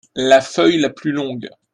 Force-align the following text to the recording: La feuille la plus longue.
La 0.15 0.41
feuille 0.41 0.79
la 0.79 0.89
plus 0.89 1.11
longue. 1.11 1.47